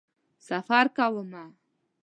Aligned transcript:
سفر 0.47 0.87
کومه 0.97 1.45